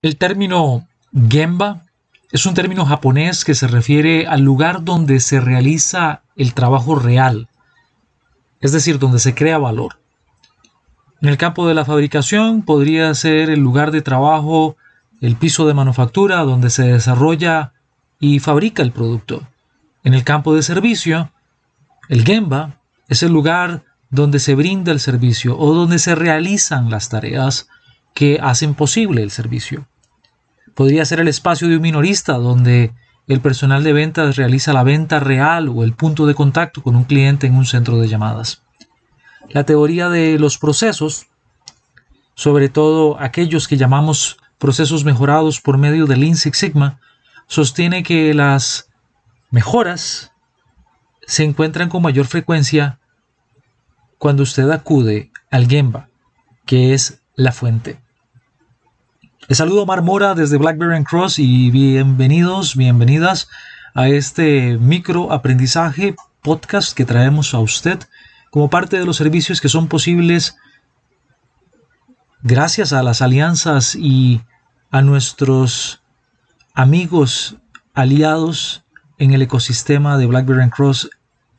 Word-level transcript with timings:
El 0.00 0.16
término 0.16 0.86
Gemba 1.28 1.82
es 2.30 2.46
un 2.46 2.54
término 2.54 2.86
japonés 2.86 3.44
que 3.44 3.56
se 3.56 3.66
refiere 3.66 4.28
al 4.28 4.42
lugar 4.42 4.84
donde 4.84 5.18
se 5.18 5.40
realiza 5.40 6.22
el 6.36 6.54
trabajo 6.54 6.94
real, 6.94 7.48
es 8.60 8.70
decir, 8.70 9.00
donde 9.00 9.18
se 9.18 9.34
crea 9.34 9.58
valor. 9.58 9.98
En 11.20 11.28
el 11.28 11.36
campo 11.36 11.66
de 11.66 11.74
la 11.74 11.84
fabricación 11.84 12.62
podría 12.62 13.12
ser 13.14 13.50
el 13.50 13.58
lugar 13.58 13.90
de 13.90 14.00
trabajo, 14.00 14.76
el 15.20 15.34
piso 15.34 15.66
de 15.66 15.74
manufactura 15.74 16.44
donde 16.44 16.70
se 16.70 16.84
desarrolla 16.84 17.72
y 18.20 18.38
fabrica 18.38 18.84
el 18.84 18.92
producto. 18.92 19.48
En 20.04 20.14
el 20.14 20.22
campo 20.22 20.54
de 20.54 20.62
servicio, 20.62 21.32
el 22.08 22.24
Gemba 22.24 22.78
es 23.08 23.24
el 23.24 23.32
lugar 23.32 23.82
donde 24.10 24.38
se 24.38 24.54
brinda 24.54 24.92
el 24.92 25.00
servicio 25.00 25.58
o 25.58 25.74
donde 25.74 25.98
se 25.98 26.14
realizan 26.14 26.88
las 26.88 27.08
tareas 27.08 27.68
que 28.18 28.40
hacen 28.42 28.74
posible 28.74 29.22
el 29.22 29.30
servicio. 29.30 29.86
Podría 30.74 31.04
ser 31.04 31.20
el 31.20 31.28
espacio 31.28 31.68
de 31.68 31.76
un 31.76 31.82
minorista 31.82 32.32
donde 32.32 32.92
el 33.28 33.40
personal 33.40 33.84
de 33.84 33.92
ventas 33.92 34.34
realiza 34.34 34.72
la 34.72 34.82
venta 34.82 35.20
real 35.20 35.68
o 35.68 35.84
el 35.84 35.92
punto 35.92 36.26
de 36.26 36.34
contacto 36.34 36.82
con 36.82 36.96
un 36.96 37.04
cliente 37.04 37.46
en 37.46 37.54
un 37.54 37.64
centro 37.64 37.96
de 37.98 38.08
llamadas. 38.08 38.60
La 39.50 39.62
teoría 39.62 40.08
de 40.08 40.36
los 40.36 40.58
procesos, 40.58 41.28
sobre 42.34 42.68
todo 42.68 43.20
aquellos 43.20 43.68
que 43.68 43.76
llamamos 43.76 44.38
procesos 44.58 45.04
mejorados 45.04 45.60
por 45.60 45.78
medio 45.78 46.06
del 46.06 46.18
Lean 46.22 46.34
Six 46.34 46.58
Sigma, 46.58 46.98
sostiene 47.46 48.02
que 48.02 48.34
las 48.34 48.90
mejoras 49.52 50.32
se 51.24 51.44
encuentran 51.44 51.88
con 51.88 52.02
mayor 52.02 52.26
frecuencia 52.26 52.98
cuando 54.18 54.42
usted 54.42 54.68
acude 54.70 55.30
al 55.52 55.68
Gemba, 55.68 56.08
que 56.66 56.94
es 56.94 57.22
la 57.36 57.52
fuente. 57.52 58.07
Les 59.48 59.56
saludo 59.56 59.86
Mar 59.86 60.02
Mora 60.02 60.34
desde 60.34 60.58
Blackberry 60.58 61.02
Cross 61.04 61.38
y 61.38 61.70
bienvenidos, 61.70 62.76
bienvenidas 62.76 63.48
a 63.94 64.06
este 64.06 64.76
micro 64.76 65.32
aprendizaje 65.32 66.14
podcast 66.42 66.94
que 66.94 67.06
traemos 67.06 67.54
a 67.54 67.58
usted 67.58 67.98
como 68.50 68.68
parte 68.68 68.98
de 68.98 69.06
los 69.06 69.16
servicios 69.16 69.62
que 69.62 69.70
son 69.70 69.88
posibles 69.88 70.58
gracias 72.42 72.92
a 72.92 73.02
las 73.02 73.22
alianzas 73.22 73.94
y 73.94 74.42
a 74.90 75.00
nuestros 75.00 76.02
amigos 76.74 77.56
aliados 77.94 78.82
en 79.16 79.32
el 79.32 79.40
ecosistema 79.40 80.18
de 80.18 80.26
BlackBerry 80.26 80.68
Cross. 80.68 81.08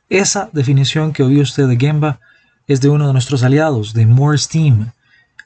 Esa 0.09 0.51
definición 0.53 1.11
que 1.11 1.23
oyó 1.23 1.41
usted 1.41 1.67
de 1.67 1.77
Gemba 1.77 2.19
es 2.67 2.81
de 2.81 2.89
uno 2.89 3.07
de 3.07 3.13
nuestros 3.13 3.41
aliados, 3.41 3.95
de 3.95 4.05
Morse 4.05 4.47
Team 4.47 4.91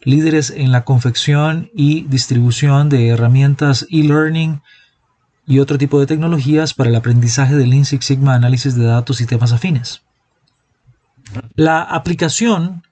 líderes 0.06 0.50
en 0.52 0.72
la 0.72 0.84
confección 0.84 1.70
y 1.74 2.04
distribución 2.04 2.90
de 2.90 3.08
herramientas 3.10 3.86
e-learning 3.90 4.62
y 5.46 5.60
otro 5.60 5.78
tipo 5.78 6.00
de 6.00 6.06
tecnologías 6.06 6.74
para 6.74 6.90
el 6.90 6.96
aprendizaje 6.96 7.56
del 7.56 7.70
Lean 7.70 7.86
Six 7.86 8.06
Sigma, 8.06 8.36
análisis 8.36 8.76
de 8.76 8.86
datos 8.86 9.22
y 9.22 9.26
temas 9.26 9.52
afines. 9.52 10.02
La 11.56 11.82
aplicación 11.82 12.84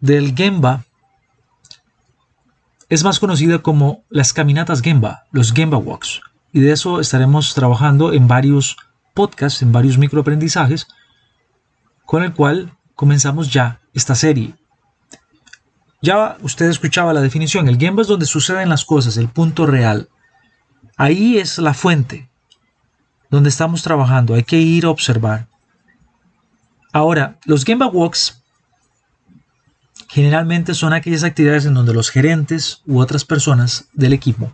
del 0.00 0.34
Gemba 0.34 0.84
es 2.88 3.02
más 3.02 3.18
conocida 3.18 3.58
como 3.60 4.04
las 4.10 4.32
caminatas 4.32 4.80
Gemba, 4.82 5.24
los 5.32 5.52
Gemba 5.52 5.78
Walks, 5.78 6.20
y 6.52 6.60
de 6.60 6.72
eso 6.72 7.00
estaremos 7.00 7.54
trabajando 7.54 8.12
en 8.12 8.28
varios 8.28 8.76
podcasts, 9.14 9.62
en 9.62 9.72
varios 9.72 9.98
microaprendizajes, 9.98 10.86
con 12.04 12.22
el 12.22 12.32
cual 12.34 12.72
comenzamos 12.94 13.52
ya 13.52 13.80
esta 13.92 14.14
serie 14.14 14.54
ya 16.06 16.38
usted 16.40 16.66
escuchaba 16.66 17.12
la 17.12 17.20
definición. 17.20 17.68
El 17.68 17.78
Gemba 17.78 18.02
es 18.02 18.08
donde 18.08 18.26
suceden 18.26 18.68
las 18.68 18.84
cosas, 18.84 19.16
el 19.16 19.28
punto 19.28 19.66
real. 19.66 20.08
Ahí 20.96 21.38
es 21.38 21.58
la 21.58 21.74
fuente 21.74 22.28
donde 23.28 23.48
estamos 23.48 23.82
trabajando. 23.82 24.34
Hay 24.34 24.44
que 24.44 24.58
ir 24.58 24.86
a 24.86 24.90
observar. 24.90 25.48
Ahora, 26.92 27.38
los 27.44 27.64
Gemba 27.64 27.88
Walks 27.88 28.42
generalmente 30.08 30.74
son 30.74 30.92
aquellas 30.92 31.24
actividades 31.24 31.66
en 31.66 31.74
donde 31.74 31.92
los 31.92 32.10
gerentes 32.10 32.82
u 32.86 33.00
otras 33.00 33.24
personas 33.24 33.88
del 33.92 34.12
equipo 34.12 34.52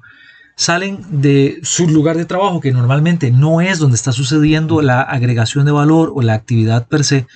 salen 0.56 1.04
de 1.20 1.60
su 1.62 1.88
lugar 1.88 2.16
de 2.16 2.24
trabajo, 2.24 2.60
que 2.60 2.72
normalmente 2.72 3.30
no 3.30 3.60
es 3.60 3.78
donde 3.78 3.96
está 3.96 4.12
sucediendo 4.12 4.82
la 4.82 5.02
agregación 5.02 5.64
de 5.64 5.72
valor 5.72 6.12
o 6.14 6.22
la 6.22 6.34
actividad 6.34 6.86
per 6.86 7.04
se, 7.04 7.26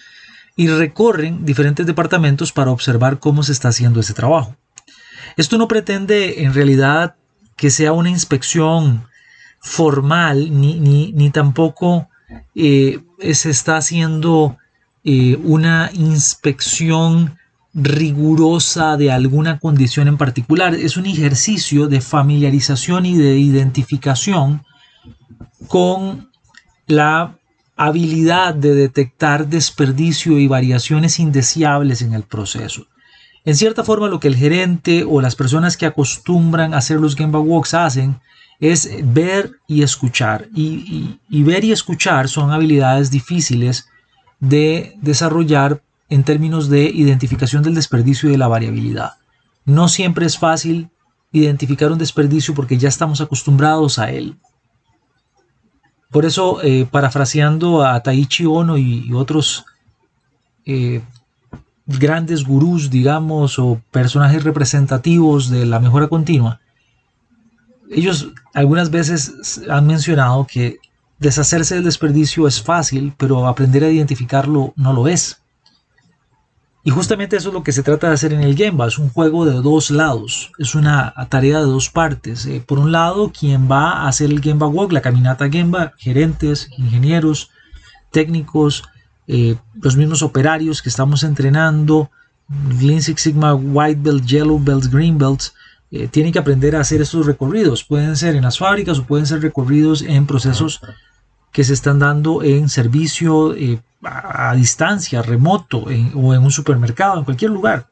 y 0.57 0.69
recorren 0.69 1.45
diferentes 1.45 1.87
departamentos 1.87 2.51
para 2.51 2.71
observar 2.71 3.21
cómo 3.21 3.43
se 3.43 3.53
está 3.53 3.69
haciendo 3.69 4.01
ese 4.01 4.15
trabajo. 4.15 4.57
Esto 5.37 5.59
no 5.59 5.69
pretende 5.69 6.43
en 6.43 6.55
realidad 6.55 7.15
que 7.57 7.71
sea 7.71 7.93
una 7.93 8.09
inspección 8.09 9.07
formal 9.61 10.59
ni, 10.59 11.13
ni, 11.13 11.31
tampoco 11.31 12.09
eh, 12.55 13.01
se 13.33 13.51
está 13.51 13.77
haciendo 13.77 14.57
eh, 15.05 15.39
una 15.43 15.91
inspección 15.93 17.37
rigurosa 17.75 18.97
de 18.97 19.13
alguna 19.13 19.59
condición 19.59 20.09
en 20.09 20.17
particular. 20.17 20.75
Es 20.75 20.97
un 20.97 21.05
ejercicio 21.05 21.89
de 21.89 22.01
familiarización 22.01 23.05
y 23.05 23.19
de 23.19 23.39
identificación 23.39 24.65
con 25.69 26.31
la 26.87 27.37
habilidad 27.77 28.55
de 28.55 28.75
detectar 28.75 29.49
desperdicio 29.49 30.39
y 30.39 30.49
variaciones 30.49 31.19
indeseables 31.19 32.03
en 32.03 32.15
el 32.15 32.23
proceso. 32.23 32.87
En 33.45 33.55
cierta 33.55 33.85
forma, 33.85 34.09
lo 34.09 34.19
que 34.19 34.29
el 34.29 34.37
gerente 34.37 35.05
o 35.05 35.21
las 35.21 35.37
personas 35.37 35.77
que 35.77 35.87
acostumbran 35.87 36.75
a 36.75 36.79
hacer 36.79 36.99
los 36.99 37.15
Gemba 37.15 37.39
Walks 37.39 37.75
hacen 37.75 38.19
es 38.59 38.91
ver 39.05 39.53
y 39.69 39.83
escuchar. 39.83 40.49
Y, 40.55 41.19
y 41.29 41.43
ver 41.43 41.65
y 41.65 41.73
escuchar 41.73 42.29
son 42.29 42.51
habilidades 42.51 43.11
difíciles 43.11 43.89
de 44.41 44.95
desarrollar 45.01 45.83
en 46.09 46.25
términos 46.25 46.69
de 46.69 46.85
identificación 46.85 47.63
del 47.63 47.75
desperdicio 47.75 48.29
y 48.29 48.33
de 48.33 48.39
la 48.39 48.49
variabilidad. 48.49 49.13
No 49.65 49.89
siempre 49.89 50.27
es 50.27 50.39
fácil 50.39 50.89
identificar 51.33 51.93
un 51.93 51.99
desperdicio 51.99 52.55
porque 52.55 52.79
ya 52.79 52.89
estamos 52.89 53.21
acostumbrados 53.21 53.99
a 53.99 54.11
él. 54.11 54.37
Por 56.11 56.25
eso, 56.25 56.63
eh, 56.63 56.87
parafraseando 56.91 57.85
a 57.85 58.01
Taichi 58.03 58.47
Ono 58.47 58.79
y, 58.79 59.13
otros 59.13 59.65
eh, 60.65 61.03
grandes 61.87 62.45
gurús, 62.45 62.91
digamos, 62.91 63.59
o 63.59 63.81
personajes 63.91 64.45
representativos 64.45 65.51
de 65.51 65.67
la 65.67 65.81
mejora 65.81 66.09
continua, 66.09 66.61
ellos 67.91 68.29
algunas 68.55 68.91
veces 68.91 69.63
han 69.69 69.87
mencionado 69.87 70.47
que 70.47 70.79
deshacerse 71.19 71.77
del 71.77 71.85
desperdicio 71.85 72.47
es 72.47 72.61
fácil, 72.63 73.15
pero 73.17 73.47
aprender 73.47 73.85
a 73.85 73.91
identificarlo 73.91 74.73
no 74.77 74.93
lo 74.93 75.09
es. 75.09 75.41
Y 76.87 76.93
justamente 76.93 77.37
eso 77.37 77.49
es 77.49 77.55
lo 77.55 77.65
que 77.65 77.73
se 77.73 77.83
trata 77.83 78.07
de 78.07 78.15
hacer 78.15 78.33
en 78.33 78.43
el 78.43 78.57
Gemba, 78.57 78.87
es 78.87 78.97
un 78.97 79.11
juego 79.11 79.45
de 79.45 79.55
dos 79.55 79.91
lados, 79.91 80.53
es 80.57 80.77
una 80.77 81.13
tarea 81.29 81.59
de 81.59 81.65
dos 81.65 81.91
partes. 81.91 82.47
Eh, 82.47 82.63
por 82.65 82.79
un 82.79 82.93
lado, 82.93 83.33
quien 83.37 83.69
va 83.69 83.91
a 83.91 84.09
hacer 84.09 84.31
el 84.31 84.41
Gemba 84.41 84.69
Walk, 84.69 84.93
la 84.93 85.01
caminata 85.01 85.51
Gemba, 85.51 85.95
gerentes, 85.99 86.71
ingenieros, 86.79 87.51
técnicos, 88.13 88.85
eh, 89.27 89.57
los 89.83 89.97
mismos 89.97 90.23
operarios 90.23 90.81
que 90.81 90.89
estamos 90.89 91.25
entrenando, 91.25 92.09
Lean 92.81 93.03
Six 93.03 93.21
Sigma, 93.21 93.53
White 93.57 94.01
Belt, 94.01 94.25
Yellow 94.25 94.61
Belts, 94.61 94.89
Green 94.89 95.19
Belts, 95.19 95.55
eh, 95.91 96.07
tienen 96.07 96.33
que 96.33 96.39
aprender 96.39 96.77
a 96.77 96.83
hacer 96.83 97.01
estos 97.01 97.27
recorridos. 97.27 97.83
Pueden 97.83 98.15
ser 98.17 98.37
en 98.37 98.45
las 98.45 98.59
fábricas 98.59 99.01
o 99.01 99.05
pueden 99.05 99.27
ser 99.27 99.43
recorridos 99.43 100.03
en 100.03 100.25
procesos 100.25 100.81
que 101.57 101.65
se 101.65 101.73
están 101.73 101.99
dando 101.99 102.43
en 102.43 102.69
servicio 102.69 103.55
eh, 103.55 103.81
a, 104.03 104.55
distancia, 104.55 105.23
remoto, 105.23 105.85
o 106.15 106.35
en 106.35 106.43
un 106.45 106.51
supermercado, 106.51 107.19
en 107.19 107.25
cualquier 107.25 107.51
lugar. 107.51 107.87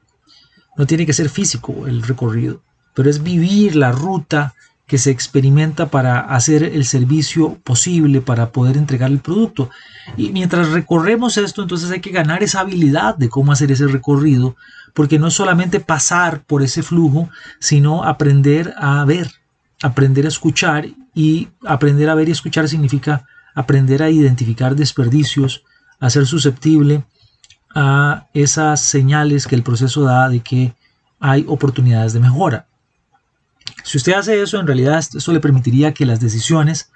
No 0.76 0.84
tiene 0.84 1.06
que 1.06 1.14
ser 1.14 1.30
físico 1.30 1.86
el 1.86 2.02
recorrido, 2.02 2.60
pero 2.92 3.08
es 3.08 3.22
vivir 3.22 3.74
la 3.74 3.90
ruta 3.90 4.52
que 4.86 4.98
se 4.98 5.10
experimenta 5.10 5.86
para 5.86 6.20
hacer 6.20 6.62
el 6.62 6.84
servicio 6.84 7.54
posible, 7.64 8.20
para 8.20 8.50
poder 8.50 8.76
entregar 8.76 9.10
el 9.10 9.20
producto. 9.20 9.70
Y 10.18 10.28
mientras 10.28 10.68
recorremos 10.68 11.38
esto, 11.38 11.62
entonces 11.62 11.90
hay 11.90 12.02
que 12.02 12.10
ganar 12.10 12.42
esa 12.42 12.60
habilidad 12.60 13.16
de 13.16 13.30
cómo 13.30 13.50
hacer 13.50 13.72
ese 13.72 13.86
recorrido, 13.86 14.56
porque 14.92 15.18
no 15.18 15.28
es 15.28 15.34
solamente 15.34 15.80
pasar 15.80 16.42
por 16.42 16.62
ese 16.62 16.82
flujo, 16.82 17.30
sino 17.60 18.04
aprender 18.04 18.74
a 18.76 19.02
ver, 19.06 19.32
aprender 19.80 20.26
a 20.26 20.28
escuchar 20.28 20.86
y 21.14 21.48
aprender 21.64 22.10
a 22.10 22.14
ver 22.14 22.28
y 22.28 22.32
escuchar 22.32 22.68
significa 22.68 23.24
aprender 23.54 24.02
a 24.02 24.10
identificar 24.10 24.74
desperdicios, 24.74 25.62
a 26.00 26.10
ser 26.10 26.26
susceptible 26.26 27.04
a 27.74 28.26
esas 28.34 28.80
señales 28.80 29.46
que 29.46 29.54
el 29.54 29.62
proceso 29.62 30.02
da 30.02 30.28
de 30.28 30.40
que 30.40 30.74
hay 31.20 31.44
oportunidades 31.48 32.12
de 32.12 32.20
mejora. 32.20 32.66
Si 33.82 33.98
usted 33.98 34.12
hace 34.12 34.42
eso, 34.42 34.60
en 34.60 34.66
realidad 34.66 34.98
esto 34.98 35.32
le 35.32 35.40
permitiría 35.40 35.92
que 35.92 36.06
las 36.06 36.20
decisiones 36.20 36.90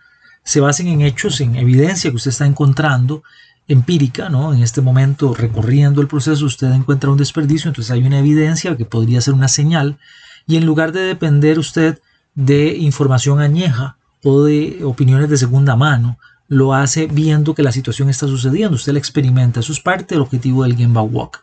se 0.44 0.60
basen 0.60 0.88
en 0.88 1.02
hechos, 1.02 1.40
en 1.40 1.56
evidencia 1.56 2.10
que 2.10 2.16
usted 2.16 2.30
está 2.30 2.46
encontrando, 2.46 3.22
empírica, 3.66 4.30
¿no? 4.30 4.54
En 4.54 4.62
este 4.62 4.80
momento, 4.80 5.34
recorriendo 5.34 6.00
el 6.00 6.08
proceso, 6.08 6.46
usted 6.46 6.72
encuentra 6.72 7.10
un 7.10 7.18
desperdicio, 7.18 7.68
entonces 7.68 7.90
hay 7.90 8.02
una 8.02 8.18
evidencia 8.18 8.76
que 8.76 8.86
podría 8.86 9.20
ser 9.20 9.34
una 9.34 9.48
señal, 9.48 9.98
y 10.46 10.56
en 10.56 10.64
lugar 10.64 10.92
de 10.92 11.00
depender 11.00 11.58
usted 11.58 12.00
de 12.34 12.76
información 12.76 13.40
añeja 13.40 13.98
o 14.22 14.44
de 14.44 14.80
opiniones 14.84 15.28
de 15.28 15.36
segunda 15.36 15.76
mano, 15.76 16.18
lo 16.48 16.72
hace 16.72 17.06
viendo 17.06 17.54
que 17.54 17.62
la 17.62 17.72
situación 17.72 18.08
está 18.08 18.26
sucediendo, 18.26 18.74
usted 18.74 18.94
la 18.94 18.98
experimenta, 18.98 19.60
eso 19.60 19.72
es 19.72 19.80
parte 19.80 20.14
del 20.14 20.22
objetivo 20.22 20.62
del 20.62 20.76
Gemba 20.76 21.02
Walk. 21.02 21.42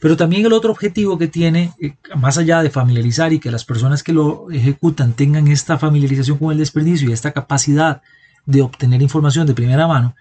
Pero 0.00 0.16
también 0.16 0.46
el 0.46 0.52
otro 0.52 0.70
objetivo 0.70 1.18
que 1.18 1.26
tiene, 1.26 1.72
eh, 1.80 1.96
más 2.14 2.38
allá 2.38 2.62
de 2.62 2.70
familiarizar 2.70 3.32
y 3.32 3.40
que 3.40 3.50
las 3.50 3.64
personas 3.64 4.04
que 4.04 4.12
lo 4.12 4.48
ejecutan 4.50 5.14
tengan 5.14 5.48
esta 5.48 5.78
familiarización 5.78 6.38
con 6.38 6.52
el 6.52 6.58
desperdicio 6.58 7.08
y 7.08 7.12
esta 7.12 7.32
capacidad 7.32 8.02
de 8.44 8.62
obtener 8.62 9.02
información 9.02 9.48
de 9.48 9.54
primera 9.54 9.88
mano, 9.88 10.14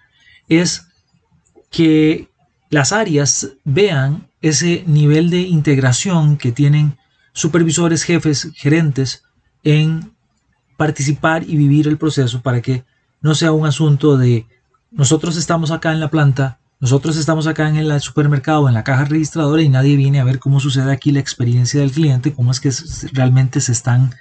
es 0.49 0.87
que 1.69 2.29
las 2.71 2.91
áreas 2.91 3.51
vean 3.63 4.27
ese 4.41 4.83
nivel 4.87 5.29
de 5.29 5.41
integración 5.41 6.37
que 6.37 6.51
tienen 6.51 6.97
supervisores, 7.31 8.03
jefes, 8.03 8.49
gerentes 8.55 9.23
en 9.63 10.13
participar 10.77 11.43
y 11.43 11.55
vivir 11.57 11.87
el 11.87 11.97
proceso 11.97 12.41
para 12.41 12.61
que 12.61 12.85
no 13.21 13.35
sea 13.35 13.51
un 13.51 13.65
asunto 13.65 14.17
de 14.17 14.45
nosotros 14.91 15.35
estamos 15.35 15.71
acá 15.71 15.91
en 15.91 15.99
la 15.99 16.09
planta, 16.09 16.57
nosotros 16.79 17.17
estamos 17.17 17.47
acá 17.47 17.67
en 17.67 17.77
el 17.77 18.01
supermercado, 18.01 18.67
en 18.67 18.73
la 18.73 18.83
caja 18.83 19.05
registradora 19.05 19.61
y 19.61 19.69
nadie 19.69 19.95
viene 19.95 20.19
a 20.19 20.23
ver 20.23 20.39
cómo 20.39 20.59
sucede 20.59 20.91
aquí 20.91 21.11
la 21.11 21.19
experiencia 21.19 21.81
del 21.81 21.91
cliente, 21.91 22.33
cómo 22.33 22.51
es 22.51 22.59
que 22.59 22.71
realmente 23.11 23.59
se 23.61 23.71
están 23.71 24.13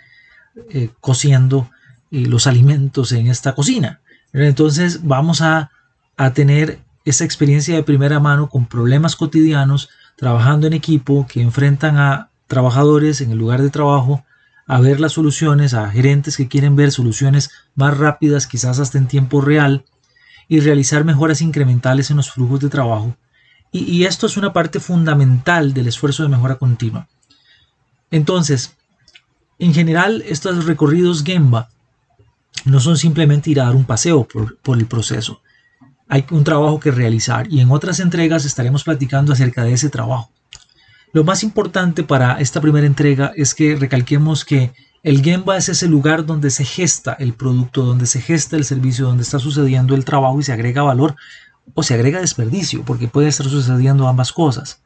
eh, 0.70 0.90
cociendo 1.00 1.70
eh, 2.10 2.26
los 2.26 2.46
alimentos 2.46 3.12
en 3.12 3.26
esta 3.26 3.54
cocina. 3.54 4.00
Entonces 4.32 5.00
vamos 5.04 5.42
a, 5.42 5.70
a 6.16 6.32
tener 6.32 6.80
esa 7.04 7.24
experiencia 7.24 7.74
de 7.76 7.82
primera 7.82 8.18
mano 8.18 8.48
con 8.48 8.66
problemas 8.66 9.14
cotidianos, 9.14 9.90
trabajando 10.16 10.66
en 10.66 10.72
equipo, 10.72 11.26
que 11.26 11.42
enfrentan 11.42 11.98
a 11.98 12.30
trabajadores 12.46 13.20
en 13.20 13.30
el 13.30 13.38
lugar 13.38 13.62
de 13.62 13.70
trabajo 13.70 14.24
a 14.66 14.80
ver 14.80 15.00
las 15.00 15.12
soluciones, 15.12 15.74
a 15.74 15.90
gerentes 15.90 16.36
que 16.36 16.48
quieren 16.48 16.76
ver 16.76 16.90
soluciones 16.90 17.50
más 17.74 17.96
rápidas, 17.96 18.46
quizás 18.46 18.78
hasta 18.78 18.98
en 18.98 19.08
tiempo 19.08 19.40
real, 19.40 19.84
y 20.48 20.60
realizar 20.60 21.04
mejoras 21.04 21.40
incrementales 21.42 22.10
en 22.10 22.16
los 22.16 22.30
flujos 22.30 22.60
de 22.60 22.68
trabajo. 22.68 23.16
Y, 23.72 24.04
esto 24.04 24.26
es 24.26 24.36
una 24.36 24.52
parte 24.52 24.78
fundamental 24.78 25.74
del 25.74 25.88
esfuerzo 25.88 26.22
de 26.22 26.28
mejora 26.28 26.56
continua. 26.56 27.08
Entonces, 28.12 28.76
en 29.58 29.74
general, 29.74 30.22
estos 30.28 30.64
recorridos 30.66 31.24
Gemba 31.24 31.70
no 32.64 32.78
son 32.78 32.96
simplemente 32.96 33.50
ir 33.50 33.60
a 33.60 33.64
dar 33.64 33.74
un 33.74 33.84
paseo 33.84 34.28
por, 34.28 34.58
por 34.58 34.78
el 34.78 34.86
proceso. 34.86 35.40
Hay 36.08 36.24
un 36.30 36.44
trabajo 36.44 36.78
que 36.78 36.92
realizar 36.92 37.52
y 37.52 37.60
en 37.60 37.70
otras 37.72 37.98
entregas 37.98 38.44
estaremos 38.44 38.84
platicando 38.84 39.32
acerca 39.32 39.64
de 39.64 39.72
ese 39.72 39.90
trabajo. 39.90 40.30
Lo 41.14 41.22
más 41.22 41.44
importante 41.44 42.02
para 42.02 42.40
esta 42.40 42.60
primera 42.60 42.88
entrega 42.88 43.30
es 43.36 43.54
que 43.54 43.76
recalquemos 43.76 44.44
que 44.44 44.72
el 45.04 45.22
Gemba 45.22 45.56
es 45.56 45.68
ese 45.68 45.86
lugar 45.86 46.26
donde 46.26 46.50
se 46.50 46.64
gesta 46.64 47.12
el 47.12 47.34
producto, 47.34 47.84
donde 47.84 48.06
se 48.06 48.20
gesta 48.20 48.56
el 48.56 48.64
servicio, 48.64 49.06
donde 49.06 49.22
está 49.22 49.38
sucediendo 49.38 49.94
el 49.94 50.04
trabajo 50.04 50.40
y 50.40 50.42
se 50.42 50.52
agrega 50.52 50.82
valor 50.82 51.14
o 51.72 51.84
se 51.84 51.94
agrega 51.94 52.18
desperdicio, 52.18 52.82
porque 52.84 53.06
puede 53.06 53.28
estar 53.28 53.46
sucediendo 53.46 54.08
ambas 54.08 54.32
cosas. 54.32 54.82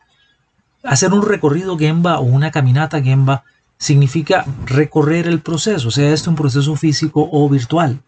Hacer 0.83 1.15
un 1.15 1.27
recorrido 1.27 1.79
Gemba 1.79 2.19
o 2.19 2.25
una 2.25 2.51
caminata 2.51 3.01
Gemba 3.01 3.45
significa 3.79 4.45
recorrer 4.67 5.29
el 5.29 5.41
proceso, 5.41 5.91
sea 5.91 6.13
este 6.13 6.29
un 6.29 6.37
proceso 6.37 6.77
físico 6.77 7.27
o 7.33 7.49
virtual, 7.49 8.03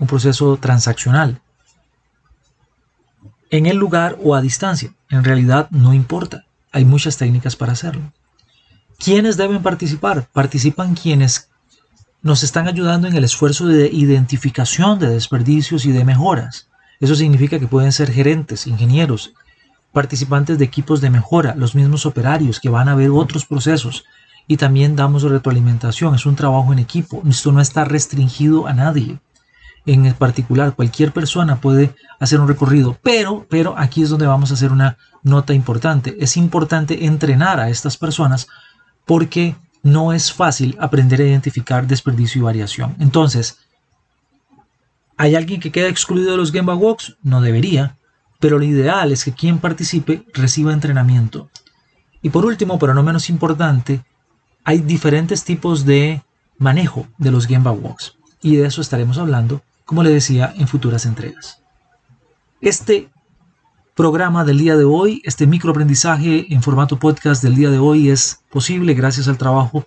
un 0.00 0.06
proceso 0.06 0.56
transaccional. 0.56 1.42
En 3.50 3.66
el 3.66 3.76
lugar 3.76 4.16
o 4.24 4.34
a 4.34 4.40
distancia, 4.40 4.94
en 5.10 5.24
realidad 5.24 5.68
no 5.70 5.92
importa. 5.92 6.45
Hay 6.76 6.84
muchas 6.84 7.16
técnicas 7.16 7.56
para 7.56 7.72
hacerlo. 7.72 8.12
¿Quiénes 8.98 9.38
deben 9.38 9.62
participar? 9.62 10.28
Participan 10.34 10.94
quienes 10.94 11.48
nos 12.20 12.42
están 12.42 12.68
ayudando 12.68 13.08
en 13.08 13.16
el 13.16 13.24
esfuerzo 13.24 13.66
de 13.66 13.88
identificación 13.90 14.98
de 14.98 15.08
desperdicios 15.08 15.86
y 15.86 15.92
de 15.92 16.04
mejoras. 16.04 16.68
Eso 17.00 17.14
significa 17.14 17.58
que 17.58 17.66
pueden 17.66 17.92
ser 17.92 18.12
gerentes, 18.12 18.66
ingenieros, 18.66 19.32
participantes 19.94 20.58
de 20.58 20.66
equipos 20.66 21.00
de 21.00 21.08
mejora, 21.08 21.54
los 21.54 21.74
mismos 21.74 22.04
operarios 22.04 22.60
que 22.60 22.68
van 22.68 22.90
a 22.90 22.94
ver 22.94 23.08
otros 23.08 23.46
procesos 23.46 24.04
y 24.46 24.58
también 24.58 24.96
damos 24.96 25.22
retroalimentación. 25.22 26.14
Es 26.14 26.26
un 26.26 26.36
trabajo 26.36 26.74
en 26.74 26.78
equipo. 26.78 27.22
Esto 27.26 27.52
no 27.52 27.62
está 27.62 27.86
restringido 27.86 28.66
a 28.66 28.74
nadie 28.74 29.18
en 29.86 30.12
particular, 30.14 30.74
cualquier 30.74 31.12
persona 31.12 31.60
puede 31.60 31.94
hacer 32.18 32.40
un 32.40 32.48
recorrido, 32.48 32.98
pero, 33.02 33.46
pero 33.48 33.78
aquí 33.78 34.02
es 34.02 34.10
donde 34.10 34.26
vamos 34.26 34.50
a 34.50 34.54
hacer 34.54 34.72
una 34.72 34.98
nota 35.22 35.54
importante. 35.54 36.16
Es 36.18 36.36
importante 36.36 37.06
entrenar 37.06 37.60
a 37.60 37.70
estas 37.70 37.96
personas 37.96 38.48
porque 39.04 39.54
no 39.84 40.12
es 40.12 40.32
fácil 40.32 40.76
aprender 40.80 41.20
a 41.20 41.26
identificar 41.26 41.86
desperdicio 41.86 42.40
y 42.40 42.44
variación. 42.44 42.96
Entonces, 42.98 43.58
¿hay 45.16 45.36
alguien 45.36 45.60
que 45.60 45.70
queda 45.70 45.88
excluido 45.88 46.32
de 46.32 46.36
los 46.36 46.50
Gemba 46.50 46.74
Walks? 46.74 47.16
No 47.22 47.40
debería, 47.40 47.96
pero 48.40 48.58
lo 48.58 48.64
ideal 48.64 49.12
es 49.12 49.24
que 49.24 49.32
quien 49.32 49.58
participe 49.58 50.26
reciba 50.34 50.72
entrenamiento. 50.72 51.48
Y 52.22 52.30
por 52.30 52.44
último, 52.44 52.78
pero 52.80 52.92
no 52.92 53.04
menos 53.04 53.30
importante, 53.30 54.04
hay 54.64 54.78
diferentes 54.78 55.44
tipos 55.44 55.84
de 55.84 56.24
manejo 56.58 57.06
de 57.18 57.30
los 57.30 57.46
Gemba 57.46 57.70
Walks. 57.70 58.14
Y 58.42 58.56
de 58.56 58.66
eso 58.66 58.80
estaremos 58.80 59.18
hablando 59.18 59.62
como 59.86 60.02
le 60.02 60.10
decía, 60.10 60.52
en 60.58 60.68
futuras 60.68 61.06
entregas. 61.06 61.62
Este 62.60 63.08
programa 63.94 64.44
del 64.44 64.58
día 64.58 64.76
de 64.76 64.84
hoy, 64.84 65.22
este 65.24 65.46
microaprendizaje 65.46 66.52
en 66.52 66.62
formato 66.62 66.98
podcast 66.98 67.42
del 67.42 67.54
día 67.54 67.70
de 67.70 67.78
hoy 67.78 68.10
es 68.10 68.40
posible 68.50 68.92
gracias 68.92 69.28
al 69.28 69.38
trabajo 69.38 69.86